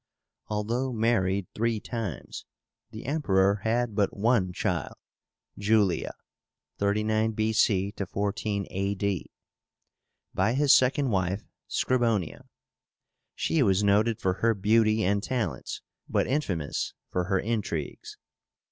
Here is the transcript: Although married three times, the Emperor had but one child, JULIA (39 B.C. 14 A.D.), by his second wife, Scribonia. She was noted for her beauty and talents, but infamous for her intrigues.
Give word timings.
Although 0.47 0.91
married 0.93 1.45
three 1.53 1.79
times, 1.79 2.45
the 2.89 3.05
Emperor 3.05 3.57
had 3.63 3.93
but 3.93 4.17
one 4.17 4.51
child, 4.51 4.95
JULIA 5.59 6.13
(39 6.79 7.33
B.C. 7.33 7.91
14 7.95 8.65
A.D.), 8.71 9.29
by 10.33 10.53
his 10.53 10.73
second 10.73 11.11
wife, 11.11 11.43
Scribonia. 11.69 12.45
She 13.35 13.61
was 13.61 13.83
noted 13.83 14.19
for 14.19 14.39
her 14.41 14.55
beauty 14.55 15.03
and 15.03 15.21
talents, 15.21 15.83
but 16.09 16.25
infamous 16.25 16.95
for 17.11 17.25
her 17.25 17.37
intrigues. 17.37 18.17